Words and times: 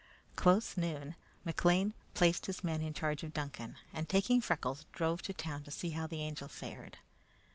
Close 0.35 0.77
noon, 0.77 1.13
McLean 1.45 1.93
placed 2.15 2.47
his 2.47 2.63
men 2.63 2.81
in 2.81 2.91
charge 2.91 3.21
of 3.21 3.35
Duncan, 3.35 3.75
and 3.93 4.09
taking 4.09 4.41
Freckles, 4.41 4.87
drove 4.91 5.21
to 5.21 5.31
town 5.35 5.61
to 5.65 5.69
see 5.69 5.91
how 5.91 6.07
the 6.07 6.23
Angel 6.23 6.47
fared. 6.47 6.97